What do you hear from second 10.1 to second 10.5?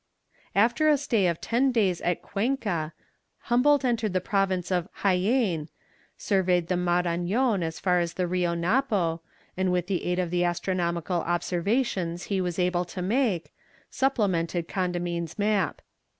of the